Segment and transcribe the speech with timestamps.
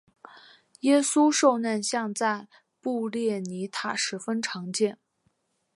[0.79, 2.47] 耶稣受难像在
[2.79, 4.97] 布列尼塔十分常见。